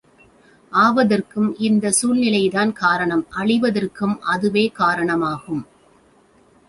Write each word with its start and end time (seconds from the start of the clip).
ஆவதற்கும் 0.71 1.49
இந்தச் 1.59 1.97
சூழ்நிலைதான் 1.99 2.71
காரணம் 2.73 3.23
அழிவதற்கும் 3.37 4.17
அதுவே 4.33 4.65
காரணம் 4.81 5.25
ஆகும். 5.33 5.63